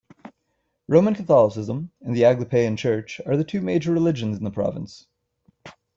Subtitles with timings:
[0.87, 5.05] Roman Catholicism and the Aglipayan Church are the two major religions in the province.